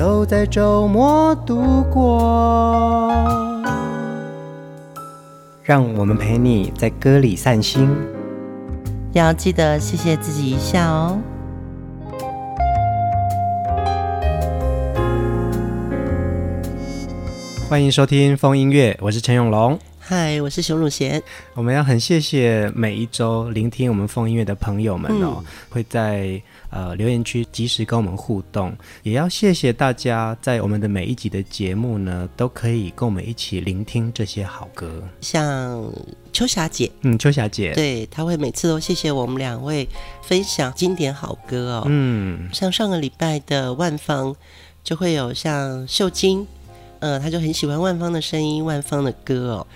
[0.00, 3.12] 都在周末度过，
[5.62, 7.86] 让我们陪你在歌里散心，
[9.12, 11.18] 要记得谢谢自己一下哦。
[17.68, 19.78] 欢迎收听风音乐，我是陈永龙。
[19.98, 21.22] 嗨，我是熊汝贤。
[21.52, 26.40] 我们要很谢谢每一周聆听我们风音乐的朋友们哦，嗯、会在
[26.70, 28.72] 呃留言区及时跟我们互动。
[29.02, 35.02] 也要谢谢大家在我们的每一集的节目呢，都可以跟我们一起聆听这些好歌。
[35.20, 35.84] 像
[36.32, 39.88] 秋霞姐，嗯，秋霞姐，对，她会每次都谢谢我们两位
[40.22, 41.82] 分享经典好歌哦。
[41.86, 44.34] 嗯，像上个礼拜的万芳，
[44.82, 46.46] 就会有像秀晶，
[47.00, 49.66] 呃，她就很喜欢万芳的声音，万芳的歌哦。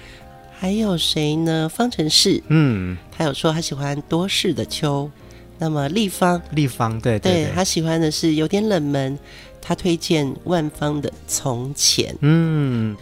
[0.56, 1.68] 还有谁呢？
[1.68, 5.10] 方程式，嗯，他有说他喜欢多事的秋。
[5.58, 9.18] 那么立方，立方，对对，他喜欢的是有点冷门，
[9.60, 12.14] 他推荐万芳的从前。
[12.20, 12.96] 嗯，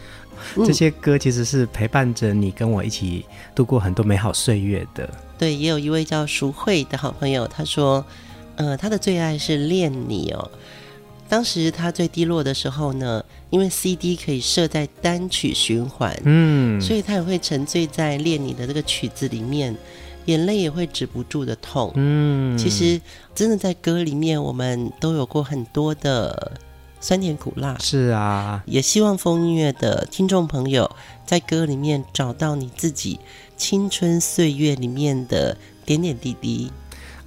[0.67, 5.09] 这些歌其实是陪伴着你跟我一起度过很多美好岁月的。
[5.39, 8.05] 对，也有一位叫淑慧的好朋友，他说，
[8.57, 10.51] 呃，他的最爱是恋你哦。
[11.29, 19.75] 当时他最低落的时候呢，因为 CD 可以设在单曲循环，嗯，所以他也会沉醉在恋你的这个曲子里面，
[20.27, 23.01] 眼泪也会止不住的痛，嗯，其实
[23.35, 26.53] 真的在歌里面，我们都有过很多的
[27.01, 30.91] 酸甜苦辣，是啊，也希望风音乐的听众朋友
[31.27, 33.19] 在歌里面找到你自己
[33.57, 36.71] 青春岁月里面的点点滴滴。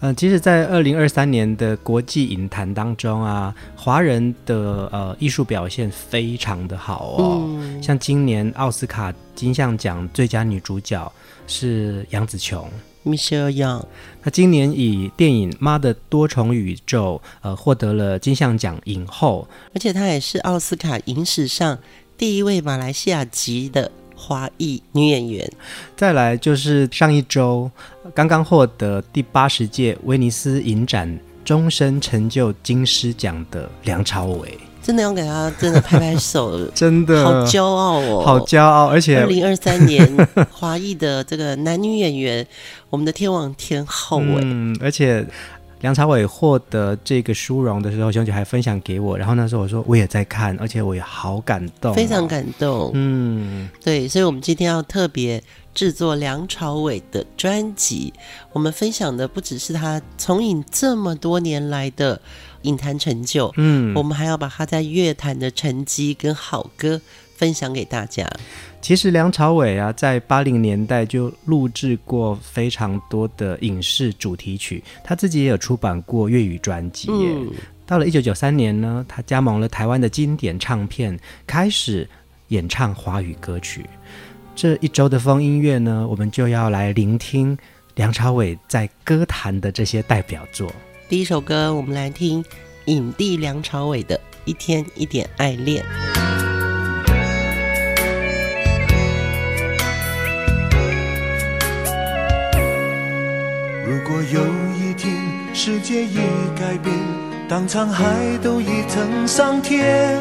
[0.06, 7.42] 嗯、呃，其实，在二零二三年的国际影坛当中啊，华人的呃艺术表现非常的好哦。
[7.48, 11.12] 嗯、像今年奥斯卡金像奖最佳女主角
[11.48, 12.70] 是杨紫琼
[13.04, 13.84] ，Michelle Young），。
[14.22, 21.80] 她今年以电影《妈的多重宇宙》呃获得了金像奖影后，而且她也是奥斯卡影史上
[22.16, 23.92] 第一位马来西亚籍的。
[24.16, 25.52] 华裔女演员，
[25.96, 27.70] 再来就是上一周
[28.14, 38.88] 刚刚获得第八十届威尼斯影展终身成就金狮奖的梁朝伟，真的要给他真的拍拍手， 真的好骄傲哦，好骄傲！
[38.88, 42.48] 而且二零二三年华裔的这个男女演员，
[42.90, 45.26] 我们的天王天后哎，嗯，而且。
[45.82, 52.92] 梁朝伟获得这个殊荣的时候，兄姐还分享给我，然后那时候我说我也在看，而且我也好感动，非常感动。
[52.94, 55.44] 嗯，对，所以我们今天要特别
[55.74, 58.14] 制作梁朝伟的专辑，
[58.52, 62.20] 我们分享的不只是他从影这么多年来的
[62.64, 67.00] 影坛成就，嗯，我们还要把他在乐坛的成绩跟好歌
[67.36, 68.28] 分享给大家。
[68.82, 77.10] 其实梁朝伟啊，在八零年代就录制过非常多的影视主题曲，他自己也有出版过粤语专辑。
[77.12, 77.52] 嗯，
[77.86, 82.08] 到了一九九三年呢，他加盟了台湾的经典唱片，开始
[82.50, 83.86] 演唱华语歌曲。
[84.56, 87.58] 这一周的风音乐呢，我们就要来聆听
[87.96, 90.72] 梁朝伟在歌坛的这些代表作。
[91.10, 92.46] 第一首歌，我们来听
[92.86, 95.84] 影帝梁朝伟的《一天一点爱恋》。
[103.88, 104.42] 如果有
[104.74, 105.14] 一天
[105.54, 106.18] 世界已
[106.58, 106.92] 改变，
[107.48, 108.04] 当沧海
[108.42, 110.18] 都已成桑田，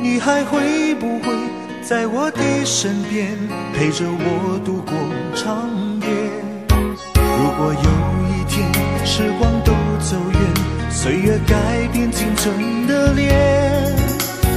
[0.00, 1.34] 你还会不会
[1.82, 3.36] 在我的身边
[3.74, 4.94] 陪着我度过
[5.34, 5.68] 长
[6.02, 6.06] 夜？
[7.10, 7.90] 如果有
[8.30, 8.70] 一天
[9.04, 10.40] 时光都走远，
[10.88, 13.92] 岁月改变青春的脸，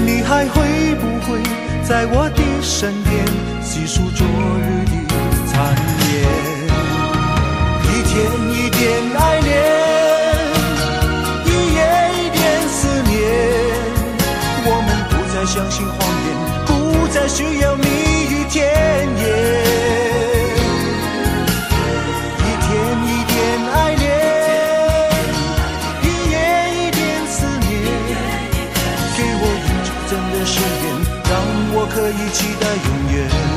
[0.06, 1.42] 你还会不会
[1.84, 3.26] 在我的身边
[3.64, 4.71] 细数昨日
[31.94, 33.51] 可以期待永远。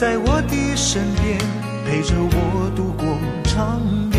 [0.00, 1.38] 在我的身边
[1.84, 3.04] 陪着我度过
[3.44, 3.82] 长
[4.14, 4.18] 夜？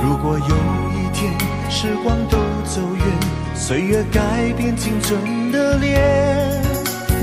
[0.00, 0.54] 如果有
[0.94, 1.34] 一天
[1.68, 3.04] 时光都走远，
[3.56, 6.62] 岁月改变青春的脸，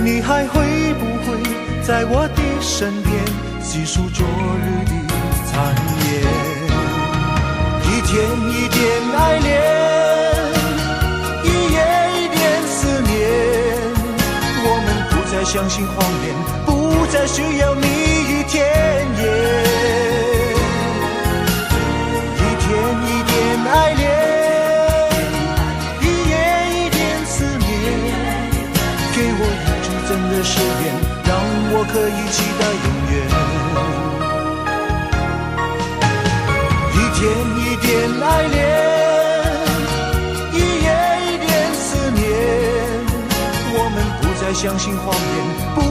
[0.04, 1.42] 你还会不会
[1.82, 3.16] 在我的身边
[3.62, 4.92] 细数昨日的
[5.46, 5.74] 残
[6.04, 6.12] 烟？
[7.88, 8.12] 一天
[8.52, 8.82] 一点
[9.16, 9.50] 爱恋，
[11.46, 11.80] 一夜
[12.12, 13.10] 一点思念，
[14.66, 15.96] 我们不再相信谎
[16.26, 16.36] 言，
[17.12, 19.22] 再需要蜜语甜言
[22.38, 22.68] 一天
[23.06, 23.36] 一点
[23.68, 24.02] 爱恋
[26.00, 26.34] 一夜
[26.72, 27.60] 一点思念
[29.14, 30.84] 给我一支真的誓言
[31.26, 31.30] 让
[31.74, 33.14] 我可以期待永远。
[36.94, 37.20] 一天
[37.60, 37.90] 一点
[38.24, 38.58] 爱恋
[40.54, 40.88] 一夜
[41.28, 42.20] 一点思念
[43.74, 45.91] 我们不再相信谎言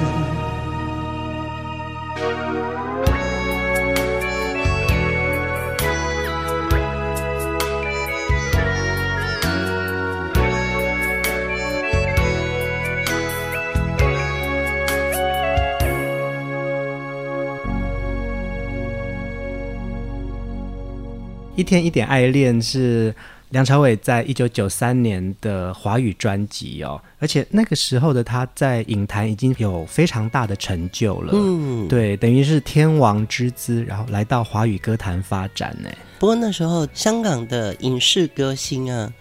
[21.55, 23.13] 一天一点爱恋是。
[23.51, 35.89] 梁朝伟在一九九三年的华语专辑哦，而且那个时候的他在影坛已经有非常大的成就了，嗯，对，等于是天王之姿，然后来到华语歌坛发展呢。
[36.17, 39.11] 不过那时候香港的影视歌星啊，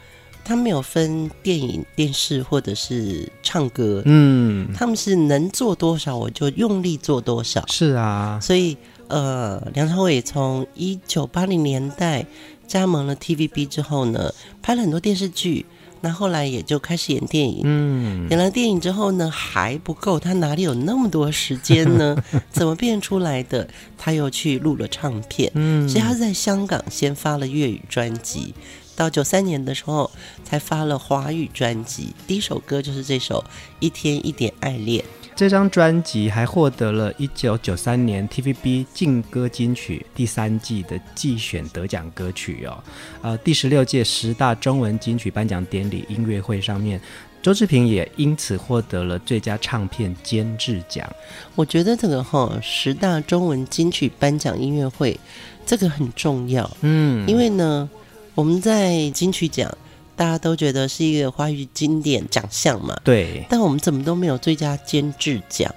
[0.44, 8.76] 他没有分电影、电视或者是唱歌，嗯，他们是能做多少我就用力做多少，是啊，所以
[9.10, 12.24] 呃，梁朝伟从一九八零年代。
[12.66, 15.66] 加盟了 TVB 之后呢，拍了很多电视剧，
[16.02, 17.62] 那后来也就开始演电影。
[17.64, 22.16] 嗯，演了电影之后呢，还不够，他哪里有那么多时间呢？
[22.48, 23.66] 怎么变出来的？
[23.98, 25.50] 他又去录了唱片。
[25.56, 28.54] 嗯，所以他是在香港先发了粤语专辑，
[28.94, 30.08] 到九三年的时候
[30.44, 32.14] 才发了华语专辑。
[32.28, 33.44] 第一首歌就是这首
[33.80, 35.04] 《一天一点爱恋》。
[35.40, 42.84] 这张专辑还获得了一九九三年 TVB 劲歌金曲第三季的季选得奖歌曲哦。
[43.22, 47.00] 呃，第十六届十大中文金曲颁奖典礼音乐会上面，
[47.40, 51.10] 周志平也因此获得了最佳唱片监制奖。
[51.54, 55.18] 我觉得这个哈、哦、十大中文金曲颁奖音乐会
[55.64, 57.88] 这个很重要，嗯，因为呢
[58.34, 59.74] 我们在金曲奖。
[60.20, 62.94] 大家都觉得是一个华语经典奖项嘛？
[63.02, 63.42] 对。
[63.48, 65.74] 但我们怎么都没有最佳监制奖？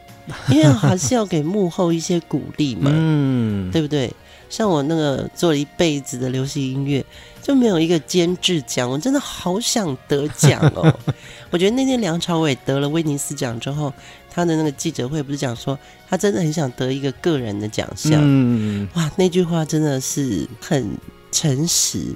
[0.50, 4.14] 因为还是要给幕后一些鼓励嘛，嗯，对不对？
[4.50, 7.06] 像我那个做了一辈子的流行音乐，
[7.42, 10.94] 就没有一个监制奖，我真的好想得奖哦。
[11.50, 13.94] 我觉得那天梁朝伟得了威尼斯奖之后，
[14.30, 18.20] 他的那个记者会不是讲说，他真的很想得一个个人的奖项。
[18.22, 20.98] 嗯，哇，那句话真的是很
[21.32, 22.14] 诚实。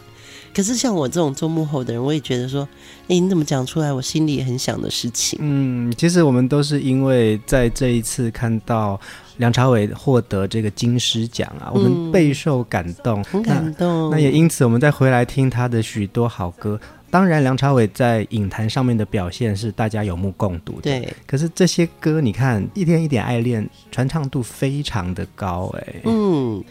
[0.58, 2.68] 可是像我这种做幕后的人，我也觉得说，
[3.04, 5.38] 哎、欸，你怎么讲出来，我心里很想的事情。
[5.40, 9.00] 嗯，其实我们都是因为在这一次看到
[9.38, 14.10] 梁朝伟获得这个金狮奖啊，我们备受感动，很感动。
[14.10, 16.80] 那也因此，我们再回来听他的许多好歌。
[17.12, 20.82] 当然，梁朝伟在影坛上面的表现是大家有目共睹的。
[20.82, 21.14] 对。
[21.28, 26.02] 可是这些歌，你看《一天一点爱恋》，传唱度非常的高，哎。
[26.06, 26.64] 嗯。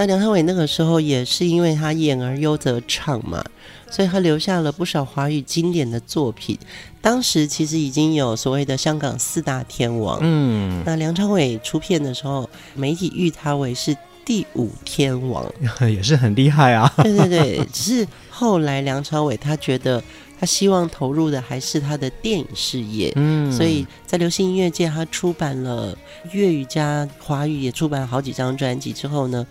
[0.00, 3.44] 那梁朝伟那个时候也是因为他演而优则唱嘛，
[3.90, 6.58] 所以他留下了不少华语经典的作品。
[7.02, 15.44] 当时其实已经有所谓的香港四大天王，嗯，那梁朝伟出片的时候，媒体誉他为是第五天王，
[15.86, 16.90] 也是很厉害啊。
[17.02, 20.02] 对对对，只是后来梁朝伟他觉得
[20.38, 25.94] 他希望投入的还是他的电影事业，嗯，所以在流行音乐界他出版了
[26.32, 29.46] 粤语加华语也出版了好几张专辑之后呢。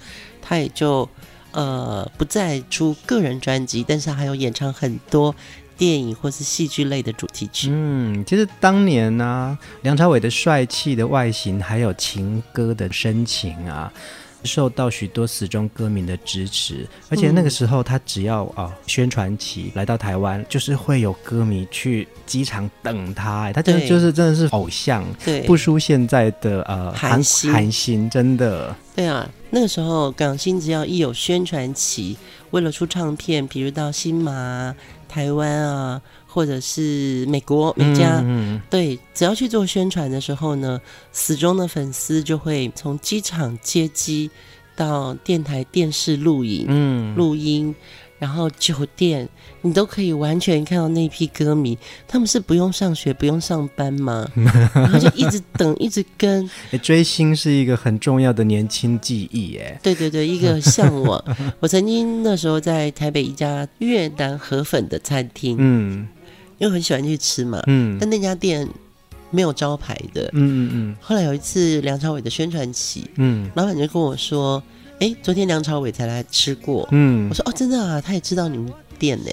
[0.49, 1.07] 他也就
[1.51, 5.35] 呃不再出个人专辑，但是还有演唱很多
[5.77, 7.69] 电影或是戏剧类的主题曲。
[7.71, 13.93] 嗯，其实当年呢、梁朝伟的帅气的外形，还有情歌的深情啊，
[14.43, 16.87] 受到许多死忠歌迷的支持。
[17.09, 23.51] 而且那个时候，他只要啊、呃、宣传期来到台湾，就是会有歌迷去机场等他。
[23.53, 28.75] 他真的就是真的是偶像，对，不输现在的呃韩韩星，真的。
[28.95, 32.17] 对啊，那个时候港星只要一有宣传期，
[32.51, 34.75] 为了出唱片，比如到新马、
[35.07, 40.79] 台湾啊，或者是美国美加，嗯嗯对，只要去做宣传的时候呢，
[41.11, 44.29] 死忠的粉丝就会从机场接机
[44.75, 47.75] 到电台、电视录影、嗯，录音。
[48.19, 49.29] 然后酒店，
[49.61, 54.29] 你都可以完全看到那批歌迷，他们是不用上学、不用上班吗？
[54.75, 56.49] 然后就一直等，一直跟。
[56.83, 59.79] 追星是一个很重要的年轻记忆，耶。
[59.81, 61.23] 对对对，一个向往。
[61.61, 66.05] 我曾经那时候在台北一家越南河粉的餐厅， 嗯，
[66.59, 68.67] 因为很喜欢去吃嘛，嗯，但那家店
[69.31, 70.95] 没有招牌的，嗯嗯嗯。
[71.01, 74.61] 后来有一次梁朝伟的宣传期，嗯，老板就跟我说。
[74.99, 76.85] 哎，昨天梁朝伟才来吃过。
[76.91, 79.31] 嗯，我说哦，真的啊，他也知道你们店呢。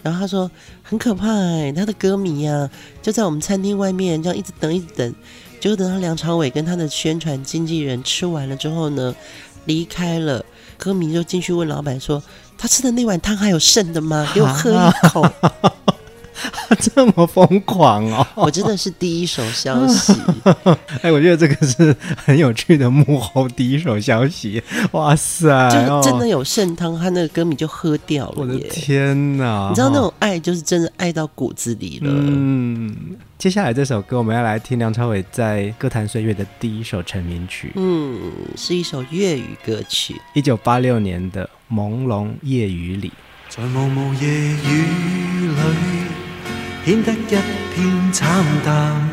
[0.00, 0.48] 然后他说
[0.80, 2.70] 很可怕哎，他的歌迷啊，
[3.02, 5.12] 就在我们餐厅外面这样一直等一直等，
[5.58, 9.12] 结果等到梁朝伟跟他的宣传经纪人吃完了之后呢，
[9.64, 10.44] 离开了，
[10.76, 12.22] 歌迷就进去问老板说，
[12.56, 14.24] 他吃的那碗汤还有剩的吗？
[14.32, 15.28] 给我喝一口。
[16.78, 18.26] 这么疯狂哦！
[18.34, 20.12] 我真的是第一手消息。
[21.02, 24.62] 哎，我觉得这个是很有趣的幕后第一手消息。
[24.92, 28.34] 哇塞，就真的有剩汤，他那个歌迷就喝掉了。
[28.36, 29.68] 我的天哪！
[29.68, 32.10] 你知道那种爱就是真的爱到骨子里了。
[32.10, 37.72] 嗯，接下来这首歌我们要来听梁朝伟在歌坛岁月的第一首成名曲。
[37.76, 38.18] 嗯，
[38.56, 43.08] 是一首粤语歌曲，一九八六年的《朦胧夜雨里》。
[43.48, 44.82] 在茫茫夜雨
[45.48, 46.27] 里。
[46.88, 47.36] 显得一
[47.74, 49.10] 片惨淡，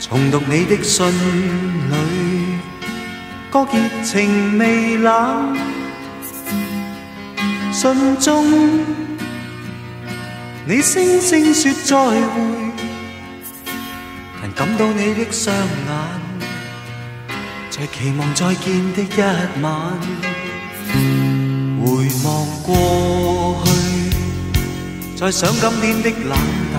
[0.00, 2.58] 重读你的信里，
[3.50, 5.54] 歌结情未冷。
[7.70, 8.42] 信中
[10.66, 12.72] 你声声说再会，
[14.40, 15.68] 但感到你的双眼，
[17.68, 19.20] 在期望再见的一
[19.60, 19.92] 晚，
[21.84, 23.87] 回望过去。
[25.20, 26.38] 再想今天的冷
[26.72, 26.78] 淡，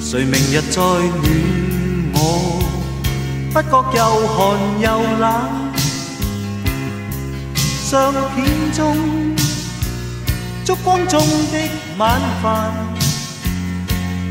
[0.00, 1.02] 谁明日再暖
[2.14, 2.62] 我？
[3.52, 3.98] 不觉又
[4.28, 4.36] 寒
[4.80, 4.86] 又
[5.18, 5.26] 冷。
[7.56, 8.96] 相片中
[10.64, 12.72] 烛光中的晚饭，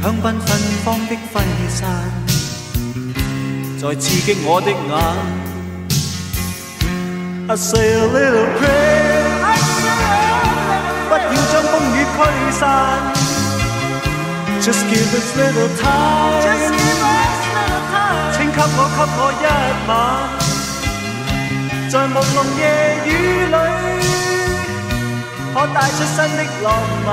[0.01, 1.83] 香槟芬芳的挥散，
[3.77, 4.77] 在刺激我的眼。
[7.49, 9.04] I say a little prayer。
[12.15, 12.63] 驱散
[14.61, 16.41] ，Just give us little time，
[18.31, 19.43] 请给我给我一
[19.87, 19.91] 晚，
[21.89, 22.61] 在朦胧夜
[23.05, 23.07] 雨
[23.45, 23.55] 里，
[25.53, 26.65] 可带出新的浪
[27.05, 27.07] 漫，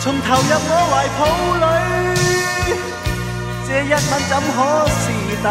[0.00, 1.20] 从投入我怀抱
[1.64, 1.66] 里，
[3.66, 3.96] 这一晚
[4.28, 4.56] 怎可
[4.88, 5.02] 是
[5.42, 5.46] 但？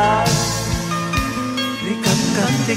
[1.81, 2.37] 你紧紧
[2.67, 2.69] 的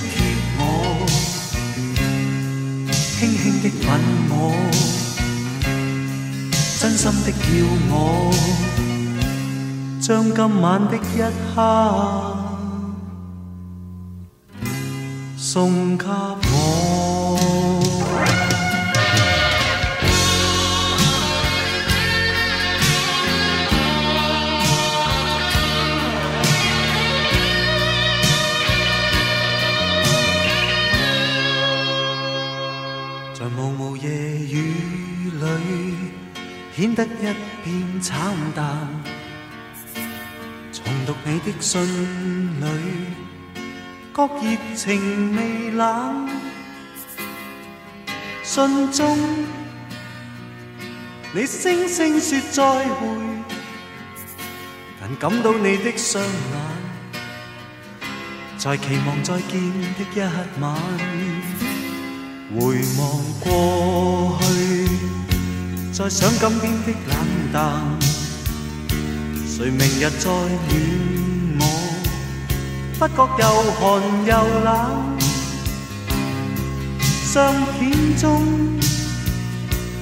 [3.62, 4.00] 的吻
[4.31, 4.35] 我，
[6.81, 7.95] 真心的要我，
[10.00, 10.99] 将今晚的一
[11.55, 11.57] 刻
[15.37, 17.00] 送给我。
[36.80, 38.88] 显得一片惨淡，
[40.72, 41.78] 重读你的信
[42.58, 42.64] 里，
[44.14, 46.26] 觉热情未冷。
[48.42, 49.18] 信中
[51.34, 52.62] 你声声说再
[52.94, 53.06] 会，
[54.99, 56.32] 但感到你的双眼，
[58.56, 59.60] 在期望再见
[59.99, 60.18] 的一
[60.62, 60.75] 晚，
[62.58, 65.19] 回望过去。
[66.00, 67.14] 再想今天的冷
[67.52, 67.61] 淡，
[69.47, 71.62] 谁明日再暖我？
[72.99, 73.78] 不觉又寒
[74.25, 74.33] 又
[74.64, 74.66] 冷。
[77.30, 78.25] 相片中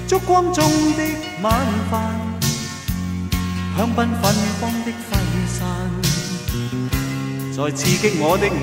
[0.07, 0.62] 烛光中
[0.95, 1.02] 的
[1.43, 1.52] 晚
[1.90, 2.14] 饭，
[3.76, 4.23] 香槟芬
[4.61, 5.11] 芳的挥
[5.49, 5.69] 散，
[7.57, 8.55] 再刺激我的眼。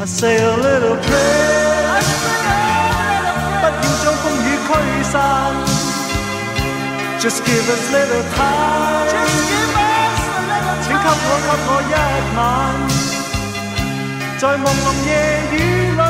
[0.00, 2.43] I say a little prayer。
[4.66, 4.70] 驱
[5.04, 5.14] 散
[7.20, 9.08] ，Just give us little time，
[10.82, 11.12] 请给我
[11.44, 11.92] 给我一
[12.36, 12.38] 晚，
[14.38, 15.10] 在朦胧夜
[15.52, 15.54] 雨
[15.94, 16.02] 里，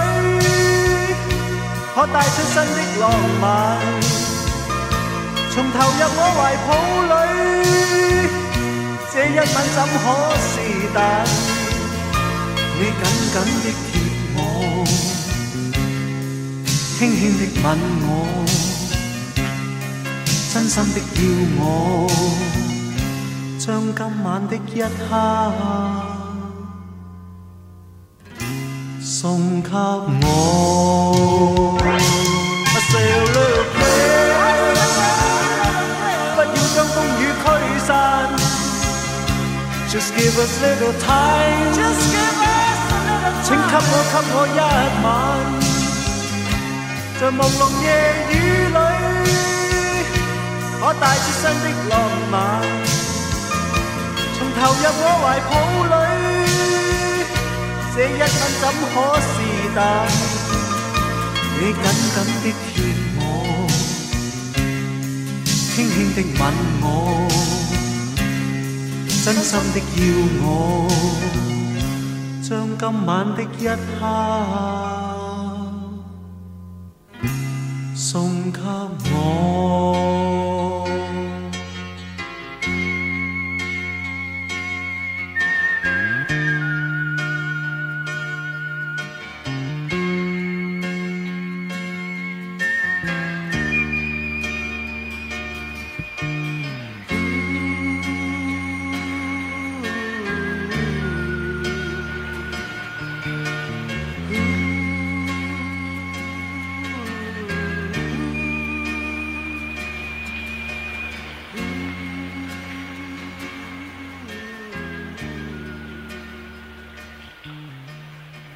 [1.94, 3.02] 可带出新的浪
[3.40, 3.44] 漫，
[5.52, 6.68] 重投入我怀抱
[7.11, 7.12] 里，
[9.12, 9.44] 这一吻
[9.75, 10.04] 怎可
[10.40, 10.52] 是
[10.94, 10.99] 但？
[12.76, 13.87] 你紧紧的贴
[14.37, 14.38] 我，
[16.96, 17.64] 轻轻的吻
[18.06, 18.08] 我，
[20.52, 21.20] 真心的要
[21.58, 21.62] 我，
[23.58, 25.10] 将今晚的一刻
[29.02, 30.24] 送给我。
[39.90, 41.72] Just give us little time，
[43.44, 44.58] 请给我给我一
[45.04, 45.06] 晚，
[47.21, 47.87] 在朦胧夜
[48.30, 48.33] 雨
[48.68, 48.76] 里，
[50.80, 51.92] 可带出新的浪
[52.30, 52.35] 漫，
[54.37, 55.50] 从投入我怀抱
[55.92, 55.94] 里，
[57.94, 58.23] 这一吻
[58.61, 59.33] 怎可是
[59.75, 59.78] 等？
[61.56, 62.73] 你紧紧的贴
[63.16, 63.21] 我，
[65.75, 66.42] 轻轻的吻
[66.83, 66.85] 我。
[69.25, 70.02] 真心的要
[70.42, 70.47] 我，
[72.42, 73.64] 将今晚的一
[73.99, 74.02] 刻
[78.14, 78.61] 送给
[79.12, 80.24] 我。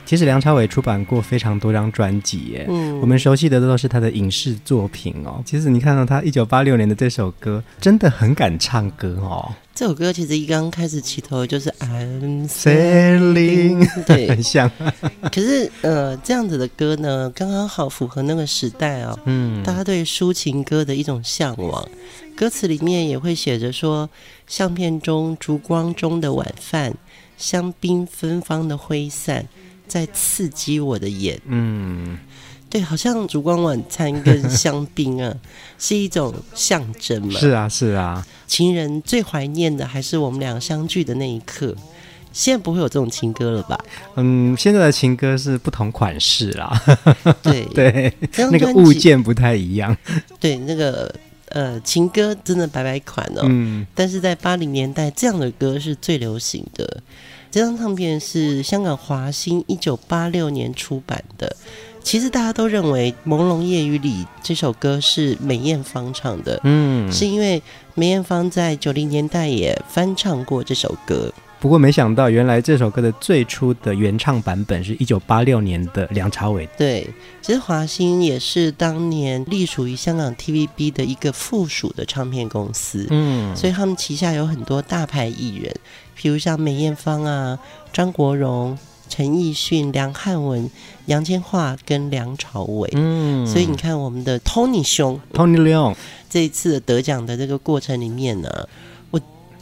[0.09, 5.43] 其实梁朝伟出版过非常多张专辑耶，嗯，我们熟悉的都是他的影视作品哦。
[5.45, 9.53] 其实你看到他一九八六年的这首歌，真的很敢唱歌哦。
[9.75, 14.71] 这首歌其实一刚开始起头就是 I'm sailing，对， 很像。
[15.31, 19.19] 可是呃，这样子的歌呢，刚刚好符合那个时代哦。
[19.27, 21.87] 嗯，大家对抒情歌的一种向往，
[22.35, 24.09] 歌词里面也会写着说，
[24.47, 26.95] 相片中烛光中的晚饭，
[27.37, 29.47] 香槟芬芳的挥散。
[29.89, 32.19] 在刺激我的眼，嗯，
[32.69, 35.35] 对，好像烛光晚餐跟香槟啊，
[35.79, 37.41] 是一种象征嘛。
[37.41, 38.27] 是啊，是啊。
[38.47, 41.75] 情人最怀念的还是我们俩相聚的那一刻。
[42.31, 43.79] 现在不会有这种情歌了吧？
[44.17, 46.81] 嗯，现在的情歌是不同款式啦。
[47.43, 48.13] 对 对，
[48.53, 49.97] 那个物件不太一样。
[50.39, 51.13] 对，那个
[51.49, 53.41] 呃，情歌真的百百款哦。
[53.45, 57.03] 嗯，但是在八零年代，这样的歌是最流行的。
[57.51, 61.57] 这张唱片是香港华星一九八六年出版的。
[62.03, 67.63] 其实大家都认为《朦胧夜雨里》这首歌是梅艳芳唱的，嗯，是因为
[67.95, 71.31] 梅艳芳在九零年代也翻唱过这首歌。
[71.61, 76.67] 不过没想到，原来这首歌的最初的原唱版本是一九八六年的梁朝伟。
[76.79, 77.07] 对，
[77.43, 85.75] 其实华星也是当年隶属于香港 TVB 的一个附属的唱片公司，嗯，所以他们旗下有很多大牌艺人。
[86.21, 87.57] 比如像梅艳芳啊、
[87.93, 88.77] 张国荣、
[89.09, 90.69] 陈奕迅、梁汉文、
[91.07, 95.95] 杨千嬅跟梁朝伟，嗯，所以你看我们的 Tony 兄，Tony Leung
[96.29, 98.69] 这一次的得奖的这个过程里面呢，
[99.13, 99.21] 我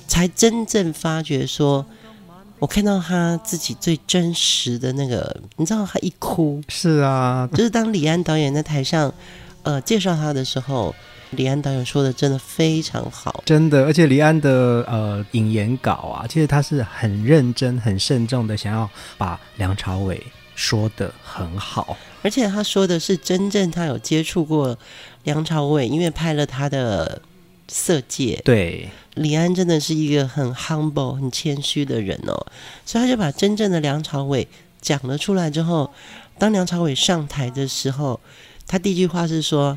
[0.08, 1.84] 才真正发觉说，
[2.58, 9.12] 我看到他自己最真实的那个，你知道他一哭，是啊，就是当李安导演在台上，
[9.62, 10.94] 呃，介绍他的时候。
[11.30, 20.22] 李安导演说的真的非常好，真的，而且李安的呃引言稿啊，其实他是很认真、很慎重的，想要把梁朝伟
[20.54, 24.78] 说的很好，而且他说的是真正他有接触过
[25.24, 27.20] 梁朝伟，因为拍了他的
[27.72, 28.38] 《色戒》。
[28.44, 32.46] 对，李安真的是一个很 humble、很谦虚的人哦，
[32.84, 34.46] 所以他就把真正的梁朝伟
[34.80, 35.92] 讲了出来之后，
[36.38, 38.20] 当梁朝伟上台的时候，
[38.68, 39.76] 他第一句话是说。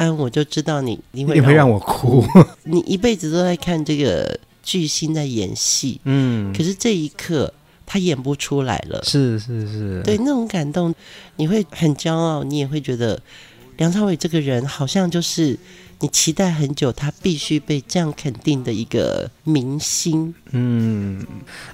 [0.00, 2.24] 安，我就知道你，你会，你会让我哭。
[2.64, 7.52] 你一辈子都在看这个巨星在演戏，嗯，可是这一刻
[7.84, 9.02] 他演不出来了。
[9.04, 10.94] 是是是，对，那种感动，
[11.36, 13.20] 你会很骄傲，你也会觉得
[13.76, 15.58] 梁朝伟这个人好像就是。
[16.02, 20.34] 你期待很久，他必须被这样肯定的一个明星。
[20.52, 21.24] 嗯，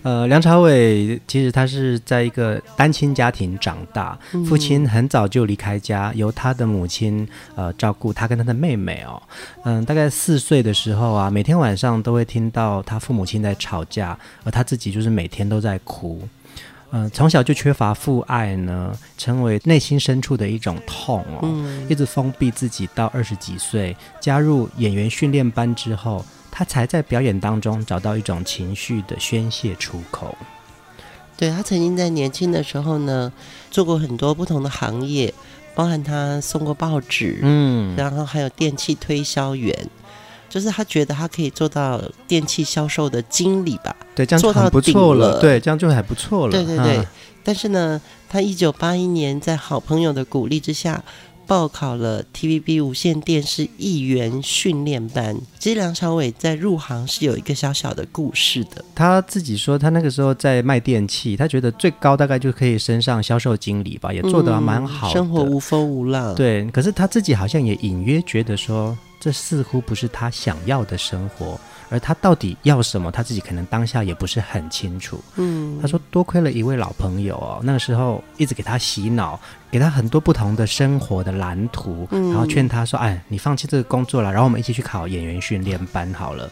[0.03, 9.23] 呃，梁朝伟其实他是在一个单亲家庭长大，父亲很早就离开家，由他的母亲呃照顾他跟他的妹妹哦。
[9.65, 16.21] 嗯，大概四岁的时候啊，每天晚上都会听到他父母亲在吵架，而他自己就是每天都在哭。
[16.91, 21.41] 嗯、呃，从小就缺乏父爱呢，成为内心深处的一种痛哦。
[21.43, 30.37] 嗯、一直封闭自己到二十几岁，加入演员训练班之后，他才在表演当中找到一种情绪的宣泄出口。
[31.37, 33.31] 对，他曾经在年轻的时候呢，
[33.71, 35.35] 做过很多不同的行业，
[35.75, 39.77] 包含他送过报纸，嗯，然后还有电器推销员，
[40.49, 43.95] 就是他觉得他可以做到电器销售的经理吧？
[44.15, 45.33] 对，这样就很不错了。
[45.33, 46.53] 了对，这样就还不错了。
[46.53, 47.07] 对对对，啊、
[47.45, 51.03] 但是呢，他一九八一年在好朋友的鼓励之下。
[51.49, 55.37] 报考了 TVB 无线电视艺员训练班。
[55.61, 58.85] 其实梁朝伟在入行是有一个小小的故事的。
[58.97, 66.35] 他自己说，他那个时候在卖电器，他觉得最高大概就可以升上销售经理吧，也做得蛮好的，生活无风无浪。
[66.35, 71.59] 对，可是他自己好像也隐约觉得说，这似乎不是他想要的生活。
[71.89, 75.21] 而他到底要什么，他自己可能当下也不是很清楚。
[75.35, 86.49] 嗯，他说多亏了一位老朋友哦，那个时候一直给他洗脑，给他很多不同的生活的蓝图，然后劝他说：“哎，你放弃这个工作了，然后我们一起去考演员训练班好了。”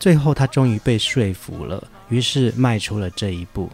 [0.00, 3.70] 最后他终于被说服了，于是迈出了这一步。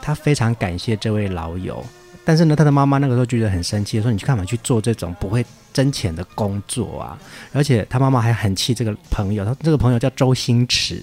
[0.00, 1.84] 他非常感谢这位老友，
[2.30, 7.16] 但是呢，他的妈妈那个时候觉得很生气，说：“你去干嘛去做这种不会？”挣钱的工作啊，
[7.52, 11.00] 而且他妈妈还很气这个朋友，他这个朋友叫周星驰，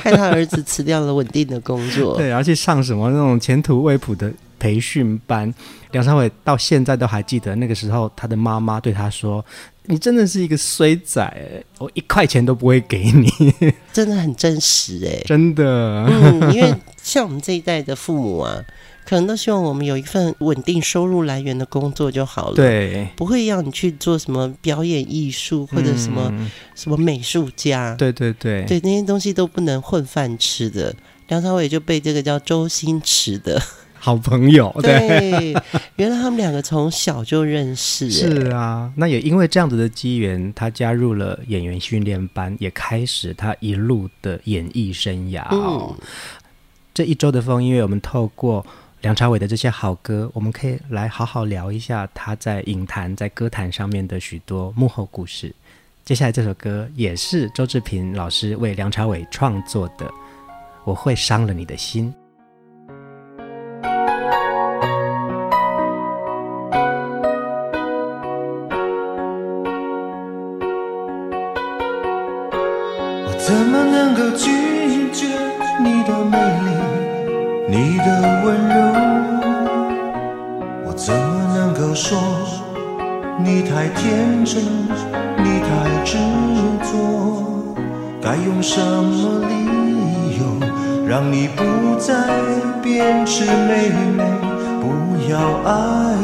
[0.00, 5.52] 害他儿子辞掉了稳定的工作， 对，而且上什么那种前途未卜的培训班。
[5.90, 9.44] 梁朝伟到现在都还记得那个时候，他的妈妈对他说
[9.86, 13.28] ：“你真的是一个衰仔，我一块钱都不会给你。
[13.92, 18.64] ”真的很真实哎，真的，嗯，因为像我们这一代的父母啊。
[19.04, 30.94] 可能都希望我们有一份稳定收入来源的工作就好了，对，不会要你去做什么表演艺术或者什么、嗯、什么美术家，对对对，对那些东西都不能混饭吃的。
[31.28, 33.60] 梁朝伟就被这个叫周星驰的
[33.94, 35.54] 好朋友， 对，对
[35.96, 45.46] 原来他们两个从小就认识，是啊，那也因为这样子的机缘，他加入了演员训练班，也开始他一路的演艺生涯。
[45.50, 45.94] 嗯、
[46.94, 48.64] 这一周的风音乐，我们透过。
[49.02, 55.52] 梁朝伟的这些好歌，我们可以来好好聊一下他在影坛、在歌坛上面的许多幕后故事。
[56.04, 60.06] 接下来这首歌也是周志平老师为梁朝伟创作的，
[60.84, 62.14] 《我会伤了你的心》。
[81.92, 82.18] 我说
[83.44, 86.16] 你太天真，你太执
[86.80, 87.76] 着？
[88.18, 90.42] 该用什么理由
[91.06, 91.62] 让你不
[91.98, 92.14] 再
[92.82, 94.24] 变稚妹妹，
[94.80, 96.16] 不要爱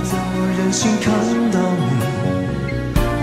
[0.00, 1.12] 我又怎么忍心看
[1.50, 1.84] 到你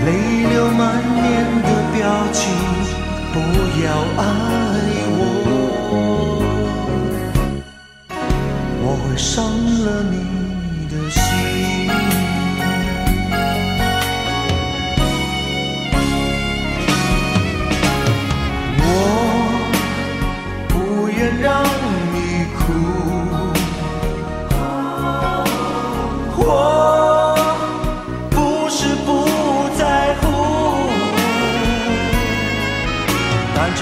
[0.06, 0.08] 泪
[0.48, 0.80] 流满
[1.16, 1.26] 面
[1.64, 1.98] 的表
[2.32, 2.38] 情？
[3.34, 3.36] 不
[3.84, 3.86] 要
[4.18, 4.22] 爱
[5.10, 5.20] 我，
[8.84, 9.36] 我会伤
[9.86, 10.14] 了你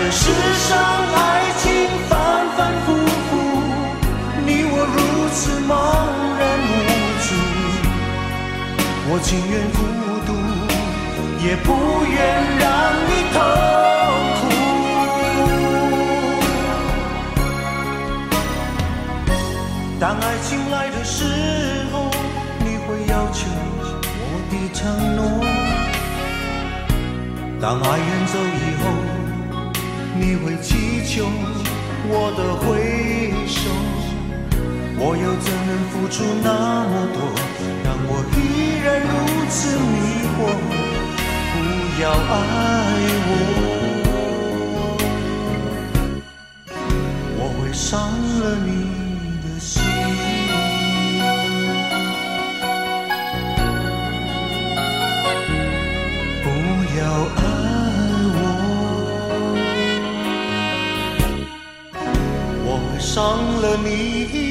[0.05, 0.77] 这世上
[1.15, 1.17] 爱
[1.57, 1.65] 情
[2.07, 2.13] 反
[2.55, 3.31] 反复复，
[4.45, 4.97] 你我如
[5.33, 5.73] 此茫
[6.37, 6.71] 然无
[7.25, 7.27] 助。
[9.09, 9.77] 我情愿孤
[10.27, 10.29] 独，
[11.43, 11.67] 也不
[12.05, 12.15] 愿
[12.59, 12.63] 让
[13.09, 13.35] 你痛
[14.37, 14.43] 苦。
[19.99, 21.25] 当爱情来的时
[21.91, 22.11] 候，
[22.59, 23.49] 你会要求
[24.21, 25.41] 我的承诺；
[27.59, 28.85] 当爱远走以后，
[30.17, 31.25] 你会祈求
[32.07, 32.65] 我的回
[33.47, 33.69] 首，
[34.97, 36.49] 我又怎能付出那
[36.89, 37.17] 么多，
[37.83, 38.37] 让我依
[38.83, 39.13] 然如
[39.49, 40.37] 此迷惑？
[41.51, 41.55] 不
[42.01, 42.33] 要爱
[43.27, 43.29] 我，
[47.37, 47.91] 我会伤
[48.39, 48.69] 了你
[63.85, 64.44] 你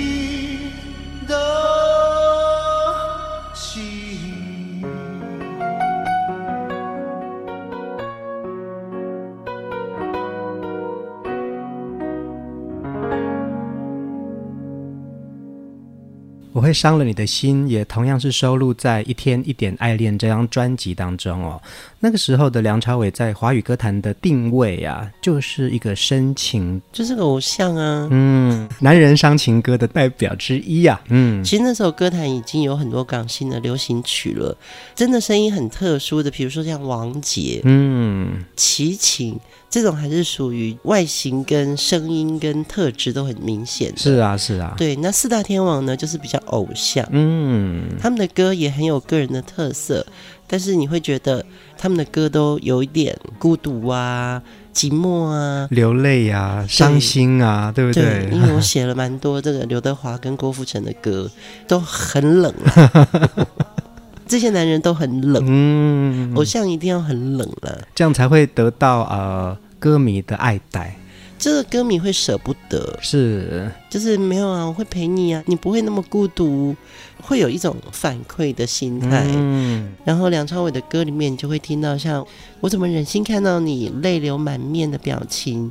[16.65, 21.61] 会伤了你的心，也同样是收录在《一天一点爱恋》这张专辑当中哦。
[22.01, 31.45] 那个时候的梁朝伟在华语歌坛的定位啊，就是一个深情，就是个偶像啊，嗯，男人伤情歌的代表之一啊，嗯。
[31.45, 34.57] 其实那时候歌坛已经有很多港星的流行曲了，
[34.95, 39.39] 真的声音很特殊的，比如说像王杰，嗯，齐秦。
[39.75, 43.93] 这种还是属于外形跟声音跟特质都很明显。
[43.97, 44.73] 是啊，是啊。
[44.77, 47.05] 对，那四大天王呢，就是比较偶像。
[47.11, 50.07] 嗯，他们的歌也很有个人的特色，
[50.47, 51.45] 但是你会觉得
[51.77, 54.41] 他们的歌都有一点孤独啊、
[54.73, 58.29] 寂寞啊、流泪啊、伤心啊，对，对不对？
[58.29, 61.29] 对， 因为我写了蛮多这个刘德华跟郭富城的歌，
[61.67, 63.09] 都很冷啊。
[64.29, 69.59] 这些男人都很冷，嗯，偶像一定要很冷了，这样才会得到呃。
[69.85, 70.97] 歌迷的爱戴，
[71.39, 76.75] 这个歌迷会舍不得，是，就是没有啊，我会陪你啊，你不会那么孤独，
[77.21, 79.27] 会有一种反馈的心态。
[79.29, 82.27] 嗯，然后梁朝伟的歌里面，你就会听到像
[82.61, 85.71] 我怎么忍心看到你泪流满面的表情，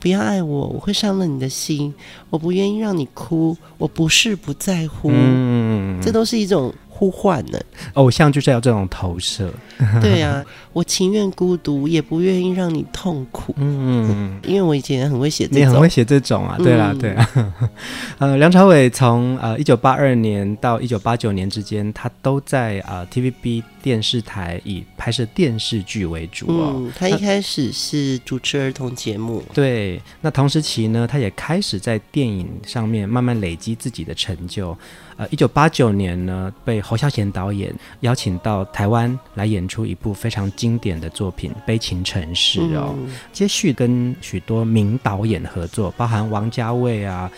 [0.00, 1.94] 不要爱我，我会伤了你的心，
[2.30, 6.74] 我不愿意让你哭，我不是不在乎，嗯，这都是一种。
[7.02, 7.58] 呼唤呢？
[7.94, 9.52] 偶像就是要这种投射。
[10.00, 13.52] 对呀、啊， 我情愿孤独，也不愿意让你痛苦。
[13.58, 16.56] 嗯， 因为我以前很会写这种，你很会写这种啊？
[16.58, 17.28] 对啊，对啊。
[18.18, 26.72] 呃，梁朝伟从呃一九八二年到一九八九年之间，他都在啊、呃、TVB 电视台以拍摄电视剧为主哦。
[26.76, 29.42] 嗯，他一开始是主持儿童节目。
[29.52, 34.76] 对，那同时期呢，他也开始在电影上面慢慢累积自己的成就。
[35.16, 42.94] 呃，一九八九年呢，被侯孝贤导演邀请到台湾来演出一部非常经典的作品《悲情城市》哦。
[42.96, 47.30] 嗯、接续跟许多名导演合作，包含王家卫啊。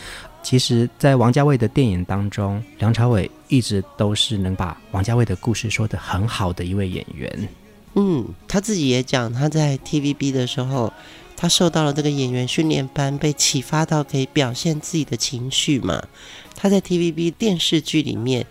[0.45, 7.49] 其实，在王家卫的电影当中，梁朝伟一直都是能把王家卫的故事说得很好的一位演员。
[7.95, 10.93] 嗯，他自己也讲，他在 TVB 的时候，
[11.35, 16.07] 他受到了这个演员训练班，被启发到可以表现自己的情绪嘛。
[16.55, 18.47] 他在 TVB 电视剧里面，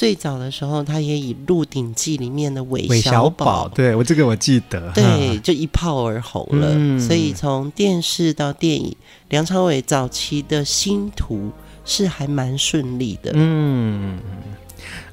[0.00, 6.68] 最早的时候，他也以《鹿鼎记》里面的韦小宝，对我这个我记得，对，就一炮而红了。
[6.70, 8.96] 嗯、所以从电视到电影，
[9.28, 11.50] 梁朝伟早期的星途
[11.84, 13.32] 是还蛮顺利的。
[13.34, 14.18] 嗯，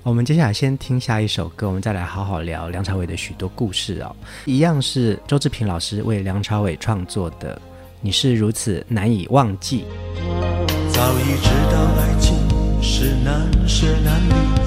[0.04, 4.16] 我们接下来先听下一首歌，我们再来好好聊梁朝伟的许多故事哦。
[4.46, 7.54] 一样是周志平老师为梁朝伟创作的
[8.00, 9.84] 《你是如此难以忘记》。
[10.94, 12.38] 早已知道爱情
[12.82, 14.67] 是难舍难离，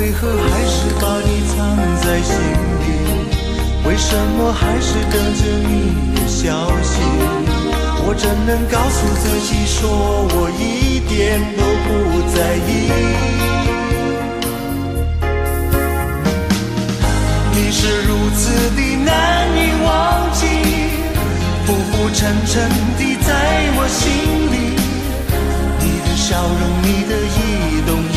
[0.00, 2.32] 为何还是把你藏在心
[2.80, 2.88] 里？
[3.86, 5.70] 为什么还是等着你
[6.14, 6.48] 的消
[6.82, 7.02] 息？
[8.06, 9.78] 我怎能告诉自己说
[10.32, 11.88] 我一点都不
[12.34, 12.70] 在意？
[17.52, 18.40] 你是如此
[18.74, 19.06] 的难
[19.54, 19.86] 以忘
[20.32, 20.40] 记，
[21.66, 22.56] 浮浮沉沉
[22.96, 23.28] 的在
[23.76, 24.00] 我心
[24.50, 24.56] 里。
[25.78, 27.38] 你的笑容，你的一
[27.84, 27.90] 动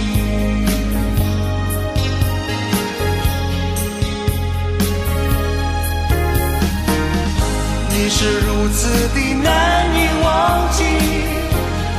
[8.21, 10.83] 是如此的难以忘记，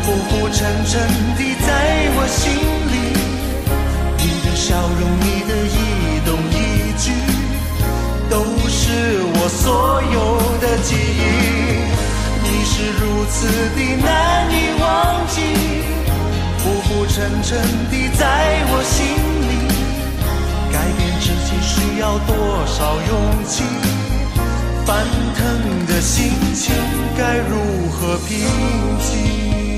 [0.05, 1.03] 浮浮沉沉
[1.35, 1.69] 的在
[2.15, 2.55] 我心
[2.93, 2.95] 里。
[4.19, 7.11] 你的笑容，你的一动一举，
[8.31, 10.17] 都是我所有
[10.61, 11.21] 的记忆。
[12.45, 13.35] 你是如此
[13.75, 15.43] 的难以忘记，
[16.59, 17.59] 浮浮沉沉
[17.91, 19.03] 的在我心
[19.51, 19.53] 里。
[20.71, 22.31] 改变自己需要多
[22.65, 23.65] 少勇气？
[24.85, 26.75] 翻腾的心情
[27.17, 28.39] 该如何平
[28.99, 29.72] 静？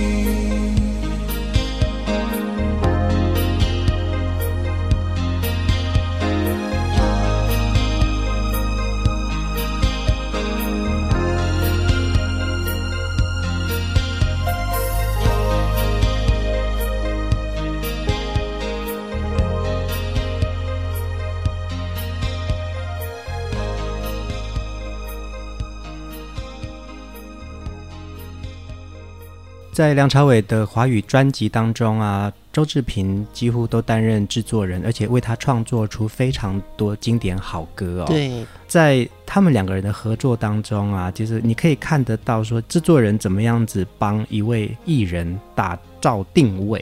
[29.74, 38.06] 在梁朝伟的华语专辑当中啊，周志平几乎都担任制作人，而且为他创作出非常多经典好歌哦。
[38.06, 46.80] 对，在他们两个人的合作当中啊，就是你可以看得到说制作人怎么样子帮一位艺人打造定位。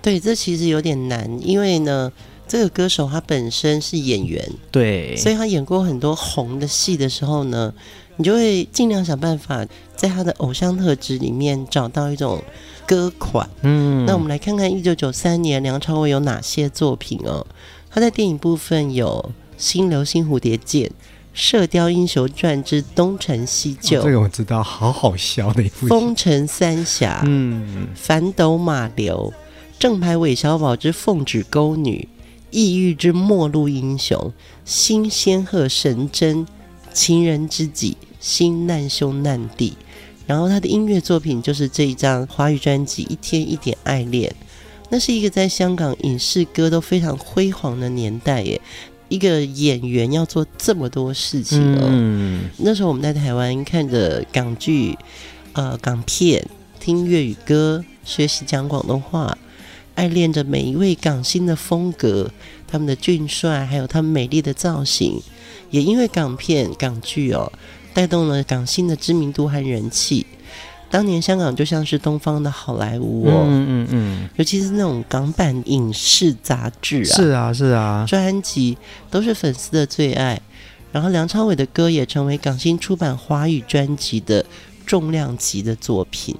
[0.00, 2.12] 对，这其实有点难，因为呢，
[2.46, 7.74] 这个歌手他本身是演员，对，所以他演过很多红的戏的时候呢。
[8.16, 12.42] 你就会尽量想办法在他的偶像特质里面找到一种
[12.86, 13.48] 歌款。
[13.62, 17.46] 嗯，那我们来看看一九九三年梁朝伟有哪些作品哦。
[17.90, 20.86] 他在电影部分有《新流星蝴蝶剑》
[21.32, 25.86] 《射雕英雄传之东成西就》哦，这个我知道，好好笑的一部。
[25.86, 29.32] 风尘三侠，嗯，反斗马流，
[29.78, 32.08] 正牌韦小宝之奉旨勾女，
[32.50, 34.32] 异域之末路英雄，
[34.64, 36.46] 新仙鹤神针。
[36.92, 39.74] 情人知己，心难兄难弟，
[40.26, 44.30] 然后他的音乐作品就是这一张华语专辑《一天一点爱恋》，
[44.90, 48.60] 那是一个在香港影视歌都非常辉煌的年代耶。
[49.08, 51.86] 一个演员要做这么多事情哦。
[51.86, 54.96] 嗯，那时候我们在台湾看着港剧、
[55.52, 56.48] 呃港片，
[56.80, 59.36] 听粤语歌，学习讲广东话，
[59.94, 62.30] 爱恋着每一位港星的风格，
[62.66, 65.20] 他们的俊帅，还有他们美丽的造型。
[65.72, 67.50] 也因为港片、港剧哦，
[67.92, 70.24] 带动了港星的知名度和人气。
[70.90, 78.76] 当年香港就像是东方的好莱坞哦，嗯嗯嗯，尤其是那种港版影视杂志啊，是啊是啊，专辑
[79.10, 80.38] 都是粉丝的最爱。
[80.92, 84.44] 然后梁朝伟的歌也成为港星出版华语专辑的
[84.84, 86.36] 重量级的作品，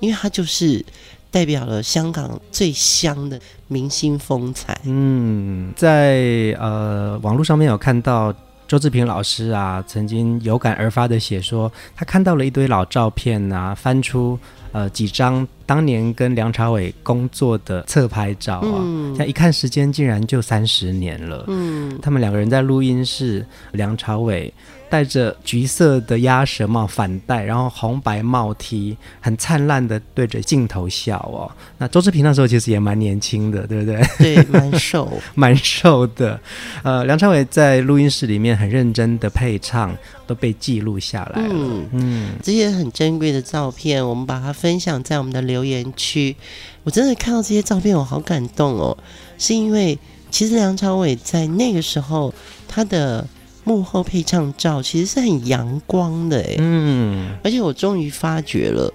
[0.00, 0.84] 因为他就是
[1.30, 4.76] 代表了香港最香的明星风采。
[4.82, 8.34] 嗯，在呃网络上面有看到。
[8.72, 14.38] 周志平老师啊，曾经有感而发的写说，他看到了一堆老照片啊，翻出
[14.72, 21.44] 呃几张当年跟梁朝伟工作的侧拍照啊，嗯，像一看时间竟然就三十年了。
[21.48, 24.52] 嗯，他们两个人在录音室，梁朝伟。
[24.92, 31.50] 戴着橘色的鸭舌帽反戴，然后红白帽 T，很灿烂的对着镜头笑哦。
[31.78, 34.02] 那周志平那时候其实也蛮年轻的，对不对？
[34.18, 36.38] 对，蛮瘦， 蛮瘦的。
[36.82, 39.96] 呃，梁朝伟在录音室里面很认真的配唱，
[40.26, 41.54] 都被记录下来了。
[41.54, 46.36] 嗯嗯，这些很珍贵的照片，我们把它分享在我们的留言区。
[46.84, 48.96] 我真的看到这些照片，我好感动哦。
[49.38, 49.98] 是因为
[50.30, 52.32] 其实梁朝伟在那个时候
[52.66, 53.26] 他的。
[53.64, 58.92] 幕后配唱照其实是很阳光的，嗯，而且我终于发觉了，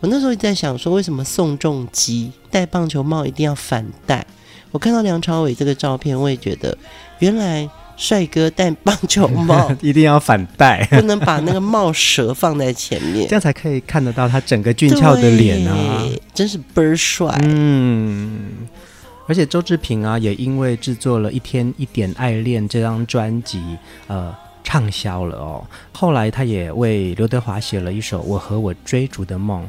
[0.00, 4.26] 我那时候一直在想说，为什么宋仲基戴棒球帽一定要反戴？
[4.72, 6.76] 我看到梁朝伟这个照片，我也觉得
[7.20, 7.66] 原来
[8.00, 16.02] 帅哥戴棒球帽 一定要反戴， 不能把那个帽舌放在前面，这样才可以看得到他整个俊俏的脸啊！
[16.32, 17.28] 真是倍儿帅。
[17.42, 18.40] 嗯，
[19.26, 23.60] 而且周志平啊，也因为制作了《一天一点爱恋》这张专辑，
[24.06, 24.34] 呃。
[24.62, 29.62] 畅销了哦，后来他也为刘德华写了一首《我和我追逐的梦》，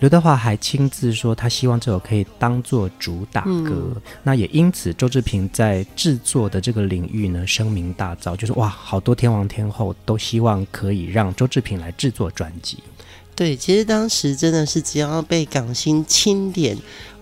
[0.00, 12.78] 刘德华还亲自说他希望这首可以当做主打歌，嗯、那也因此周志平在制作的这个领域呢声名大噪，就是哇，好多天王天后都希望可以让周志平来制作专辑。
[13.36, 16.76] 对，其实当时真的是只要被港星钦点。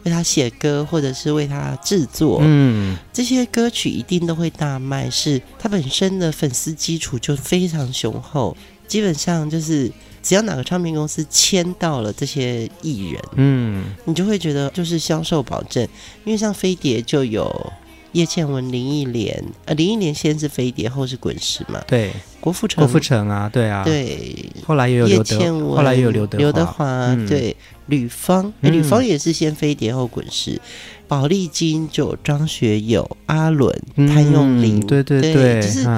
[0.04, 5.10] 为他写歌，或者是为他制作，嗯，这些歌曲一定都会大卖。
[5.10, 8.56] 是他本身的粉丝基础就非常雄厚，
[8.86, 9.90] 基本上就是
[10.22, 15.82] 只要哪个唱片公司签到了这些艺人，嗯，你就会觉得就是销售保证。
[16.24, 17.72] 因为像飞碟就有。
[18.18, 21.80] 叶倩文、林忆莲，呃，林忆莲先是飞碟，后是滚石嘛？
[21.86, 22.10] 对，
[22.40, 24.50] 郭富城，郭富城啊，对啊，对。
[24.66, 25.38] 后来也有刘德，
[25.76, 27.54] 后来也有刘德刘德华，对，
[27.86, 30.60] 吕方，欸，吕方也是先飞碟后滚石。
[31.06, 35.88] 宝丽金就有张学友、阿伦、谭咏麟，对对对，就是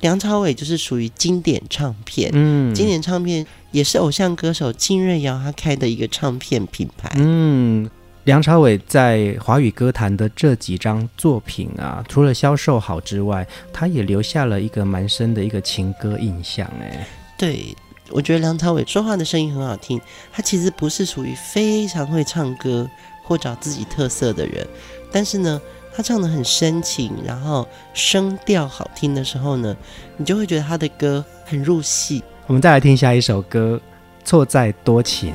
[0.00, 2.30] 梁朝伟，就是属于经典唱片。
[2.34, 7.10] 嗯，经典唱片也是偶像歌手金瑞瑶他开的一个唱片品牌。
[7.16, 7.88] 嗯。
[8.30, 16.64] 梁朝伟在华语歌坛的这几张作品啊，除了销售好之外，他也留下了一个蛮深的一个情歌印象。
[16.80, 17.04] 哎，
[17.36, 17.74] 对，
[18.08, 20.00] 我觉得梁朝伟说话的声音很好听，
[20.30, 22.88] 他其实不是属于非常会唱歌
[23.24, 24.64] 或找自己特色的人，
[25.10, 25.60] 但是呢，
[25.92, 29.76] 他唱的很深情，然后声调好听的时候呢，
[30.16, 32.22] 你就会觉得他的歌很入戏。
[32.46, 33.80] 我们再来听下一首歌，
[34.24, 35.34] 《错在多情》。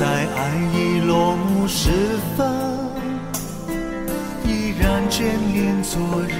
[0.00, 1.90] 在爱已落幕时
[2.34, 2.48] 分，
[4.46, 6.32] 依然眷恋昨日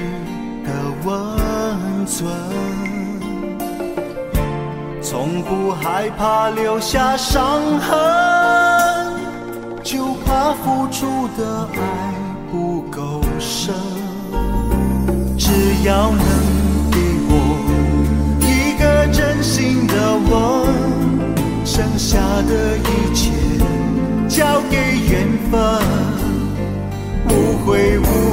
[0.65, 0.73] 的
[1.05, 2.27] 温存，
[5.03, 9.13] 从不害怕留下伤痕，
[9.83, 12.15] 就怕付出的爱
[12.51, 13.75] 不够深。
[15.37, 15.53] 只
[15.85, 16.25] 要能
[16.91, 16.99] 给
[17.29, 17.35] 我
[18.41, 20.33] 一个真心的吻，
[21.63, 23.50] 剩下的一切。
[24.31, 25.61] 交给缘分，
[27.29, 28.30] 无悔无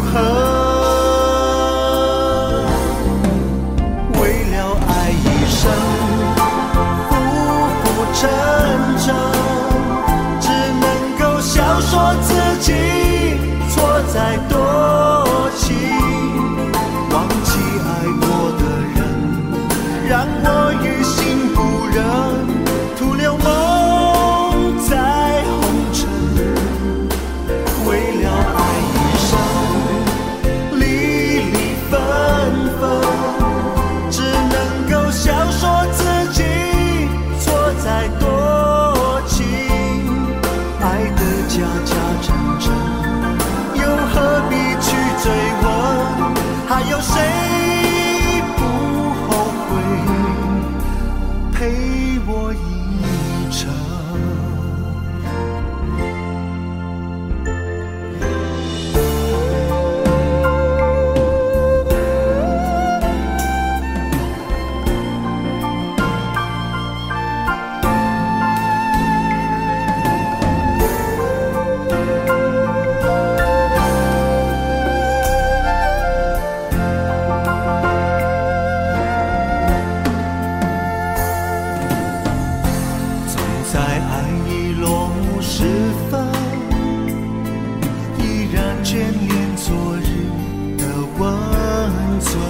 [88.88, 90.86] 眷恋昨日的
[91.20, 92.42] 温存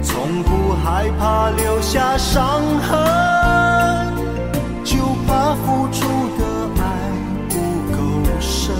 [0.00, 4.14] 从不害怕留下伤痕
[4.84, 4.96] 就
[5.26, 6.06] 怕付出
[6.38, 6.84] 的爱
[7.48, 7.56] 不
[7.90, 7.98] 够
[8.38, 8.72] 深。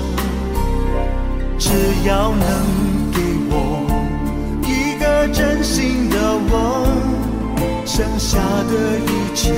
[1.59, 1.71] 只
[2.07, 2.47] 要能
[3.11, 3.19] 给
[3.51, 3.53] 我
[4.63, 8.39] 一个真心的吻剩下
[8.71, 9.55] 的一切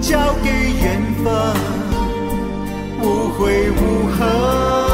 [0.00, 1.75] 交给缘分。
[3.36, 4.85] 会无痕。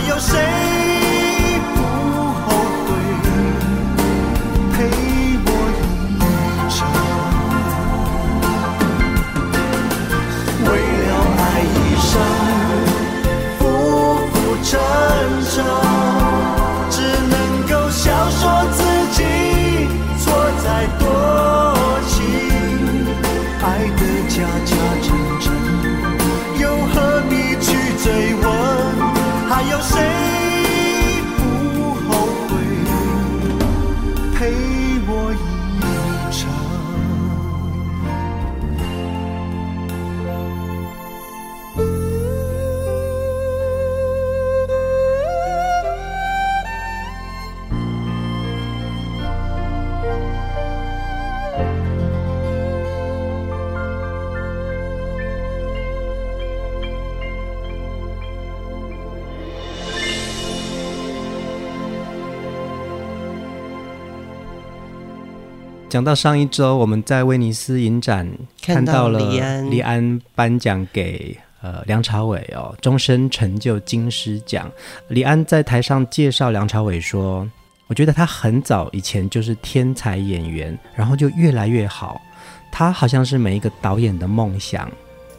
[0.00, 0.77] 还有谁
[65.98, 68.24] 讲到上一周，我们在威尼斯影展
[68.62, 69.18] 看到了
[69.68, 74.70] 李安颁奖给呃梁朝伟哦终身成就金狮奖。
[75.08, 77.44] 李安在台上介绍梁朝伟说
[77.88, 82.22] ：“我觉得他很早以前就是天才演员，然后就越来越好。
[82.70, 84.88] 他好像是每一个导演的梦想。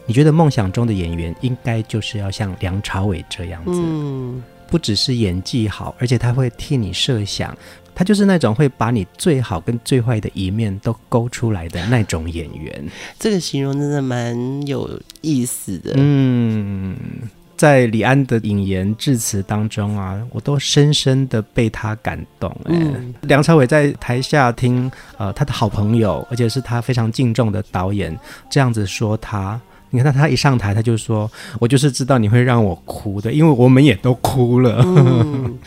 [0.04, 7.56] 你觉得梦想中的演员应该就是要像梁朝伟这样子，嗯，不只是演技好，而且他会替你设想。”
[8.00, 12.82] 他就是那种会把你最好跟最坏的一面都勾出来的那种演员。
[13.18, 15.92] 这个形容真的蛮有意思的。
[15.96, 16.96] 嗯，
[17.58, 22.50] 在李安的引言致辞当中啊，我都深深的被他感动。
[23.20, 28.18] 梁朝伟在台下听呃他的好朋友，而且是他非常敬重的导演
[28.50, 31.30] 这样子说他，你看他一上台他就说
[31.60, 34.82] ：“我就是知道你会让我哭的，因为我们也都哭了。
[34.86, 35.58] 嗯”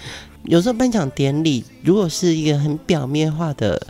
[0.45, 3.81] 有时候颁奖典礼如果是一个很表面化的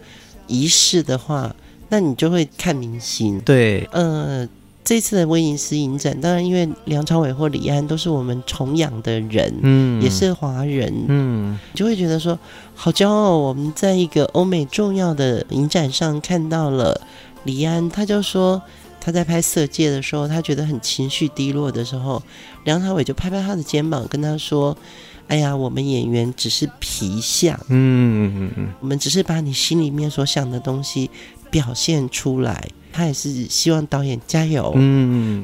[0.47, 1.55] 仪式的话，
[1.89, 3.39] 那你就会看明星。
[3.41, 4.47] 对，呃，
[4.83, 12.37] 这次的威尼斯影展，当然因为梁朝伟或李安都是我们崇仰的人，嗯，也是华人，嗯，就会觉得说
[12.75, 13.37] 好骄傲。
[13.37, 17.01] 我们在一个欧美重要的影展上看到了
[17.45, 18.61] 李安，他就说
[18.99, 22.21] 他在拍《色戒》的时候，他觉得很情绪低落的时候，
[22.65, 24.77] 梁朝伟就拍拍他的肩膀，跟他说。
[25.33, 31.09] 哎呀，我们演员只是皮相，嗯嗯嗯，我们只是把你心里面所想的东西
[31.49, 32.69] 表现出来。
[32.91, 35.43] 他也是希望导演加油，嗯。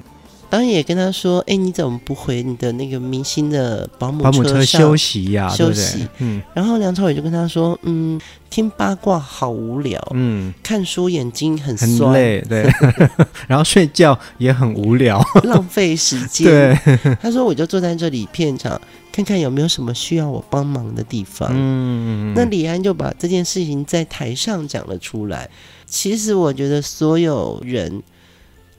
[0.49, 5.47] 导演也跟他说：“哎，你怎么不回你的那个明星的保姆车上保姆车休息呀？
[5.49, 6.41] 休息。”嗯。
[6.53, 8.19] 然后梁朝伟就跟他说：“嗯，
[8.49, 12.67] 听八卦好无聊，嗯，看书眼睛很酸，很累，对。
[13.47, 16.47] 然后睡觉也很无聊，浪费时间。
[16.47, 17.15] 对。
[17.21, 18.79] 他说：“我就坐在这里片场。”
[19.11, 21.49] 看看有没有什么需要我帮忙的地方。
[21.51, 25.49] 嗯，那李安就把这件事情在台上讲了出来。
[25.85, 28.01] 其实我觉得所有人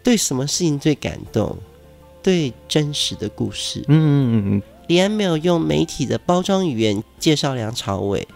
[0.03, 1.57] 对什么事情最感动？
[2.23, 3.83] 对真实的故事。
[3.89, 4.63] 嗯嗯嗯。
[4.89, 8.27] 李安没有用媒体的包装语言介绍梁朝伟，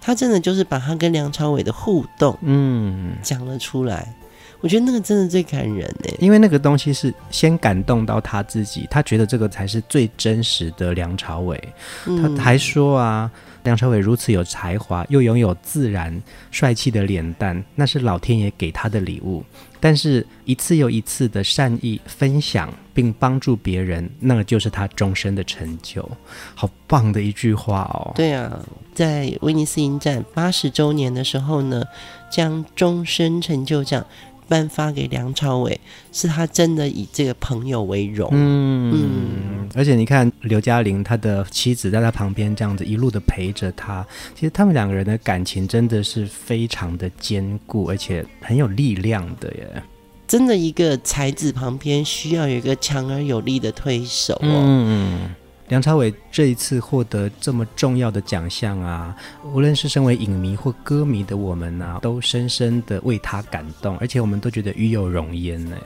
[0.00, 4.14] 他真的就是把他跟梁朝伟的互动，嗯，讲了出来。
[4.60, 11.58] 我觉得那个真的最感人呢，因为那个东西是先感动到他自己，他觉得这个才是最真实的梁朝伟。
[12.06, 13.30] 嗯、他还说啊，
[13.62, 19.42] 梁朝伟如此有才华，又拥有自然帅气的脸蛋，那是老天爷给他的礼物。
[19.82, 26.06] 但是，一次又一次的善意分享并帮助别人，那个就是他终身的成就。
[26.54, 28.12] 好棒的一句话哦！
[28.14, 28.62] 对啊，
[28.94, 31.82] 在威尼斯影展八十周年的时候呢，
[32.30, 34.04] 将终身成就奖。
[34.50, 35.80] 颁发给梁朝伟，
[36.10, 38.28] 是他真的以这个朋友为荣。
[38.32, 49.82] 嗯嗯，而且你看刘嘉玲，他的妻子在他旁边这样子一路的陪着他，其实他们两个人的感情真的是非常的坚固，而且很有力量的耶。
[50.26, 54.42] 真的，一个才子旁边需要有一个强而有力的推手哦。
[54.42, 55.30] 嗯。
[55.70, 59.14] 梁朝伟这一次获得这么重要的奖项啊，
[59.54, 65.76] 无论是身为影迷或歌迷的我们啊，都深深的为他感动，而且我们都觉得与有荣焉呢。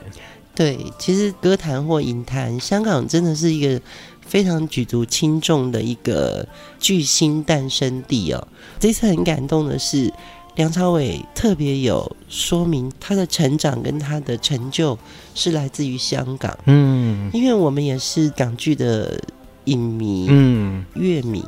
[0.55, 3.79] 对，其实歌坛或影坛，香港真的是一个
[4.21, 6.47] 非常举足轻重的一个
[6.79, 8.47] 巨星诞生地哦。
[8.79, 10.11] 这次很感动的是，
[10.55, 14.97] 梁朝伟特别有说明他的成长跟他的成就
[15.35, 16.57] 是来自于香港。
[16.65, 19.21] 嗯，因为我们也是港剧的。
[19.65, 21.43] 影迷、嗯，乐迷，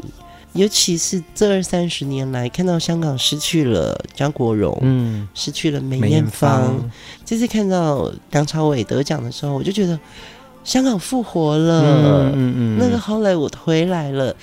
[0.53, 6.89] 尤其是这二三十年来，看到香港失去了张国荣，嗯，失去了梅艳芳，
[7.25, 9.99] 这次看到梁朝伟得奖的时候，我就觉得
[10.63, 14.35] 香港复活了，嗯嗯嗯，那个后来我回来了。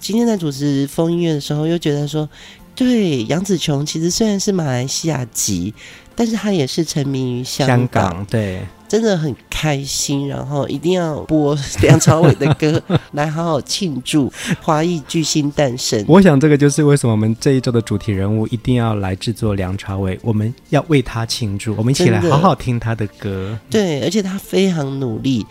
[0.00, 2.28] 今天在主持风音乐的时候，又觉得说，
[2.76, 5.74] 对，杨紫琼其实虽然是马来西亚籍，
[6.18, 10.26] 但是他也是沉迷于香港，对，真的很开心。
[10.26, 16.04] 然后一定要播梁朝伟的歌 来好好庆祝华裔巨星诞生。
[16.08, 23.56] 我想这个就是为什么我们这一周的主题人物一定要来制作梁朝伟，我们要为他庆祝，我们一起来好好听他的歌。
[23.70, 25.46] 对，而且他非常努力。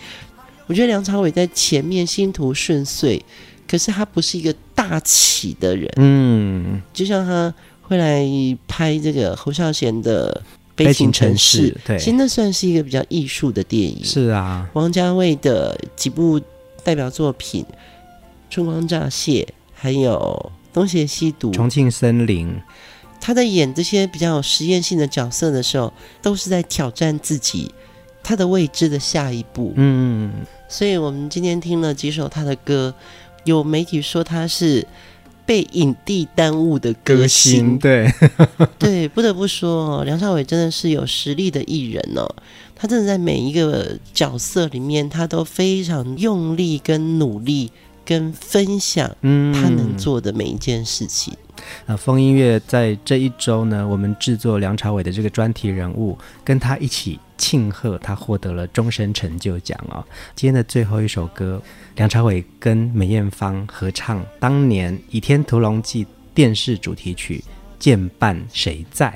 [0.66, 3.24] 我觉得梁朝伟在前面星途顺遂。
[3.70, 7.54] 可是他不是一个大起的人，嗯，就像他
[7.88, 8.26] 会来
[8.68, 10.42] 拍这个侯孝贤的
[10.76, 14.04] 《悲情城市》，对，其实那算是一个比较艺术的电影。
[14.04, 16.40] 是啊，王家卫的几部
[16.84, 17.64] 代表作品
[18.50, 19.42] 《春光乍泄》，
[19.74, 22.48] 还有《东邪西毒》、《重庆森林》，
[23.22, 27.72] 他在演这些比较有实验性的角色的时候，都是在挑战自己，
[28.22, 29.72] 他的未知的下一步。
[29.78, 30.34] 嗯，
[30.68, 32.94] 所以我们今天听了几首他的歌。
[33.46, 34.86] 有媒体说他是
[35.48, 38.12] 被影帝耽误的歌星，对
[38.78, 42.28] 对，不得不说，梁朝伟真的是有实力的艺人哦。
[42.76, 47.72] 他真的在每一个角色里面，他都非常用力、跟努力、
[48.06, 51.34] 跟分享，嗯，他能做的每一件事情。
[51.86, 60.04] 啊，风音乐在这一周呢，我们制作梁朝伟的这个专题人物，跟他一起庆贺他获得了终身成就奖哦。
[60.36, 61.62] 今天的最后一首歌。
[61.96, 67.44] 梁朝伟跟梅艳芳合唱当年《倚天屠龙记》电视主题曲
[67.80, 69.08] 《剑伴谁在》，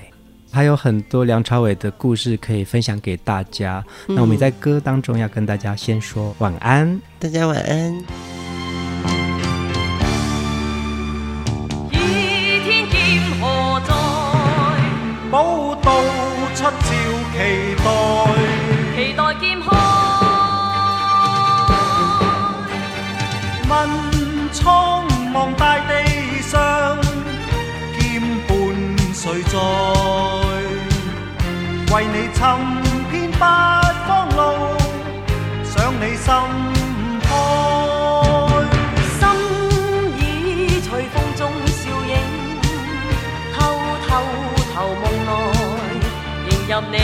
[0.51, 3.85] 还有很多梁朝伟的故事可以分享给大家。
[4.07, 8.20] 那我们在歌当中要跟大家先说晚安，大家晚安。
[29.51, 29.57] 在？
[31.93, 32.41] 为你寻
[33.11, 34.39] 遍八方路，
[35.65, 36.33] 想你心
[37.21, 37.29] 开。
[39.19, 39.21] 心
[40.17, 40.19] 已
[40.79, 42.13] 随风中笑影，
[43.53, 43.59] 偷
[44.07, 44.09] 偷
[44.73, 45.29] 投梦内，
[46.49, 46.95] 迎入你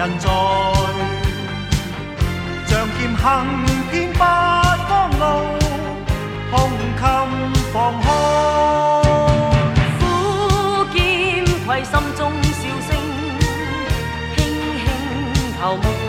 [0.00, 0.30] 人在，
[2.66, 3.22] 仗剑行
[3.90, 4.22] 遍八
[4.88, 5.22] 方路，
[6.50, 7.02] 胸襟
[7.70, 8.08] 放开，
[9.98, 10.02] 苦
[10.94, 12.88] 剑愧心中笑声，
[14.34, 14.38] 轻
[14.78, 14.88] 轻
[15.60, 15.99] 求。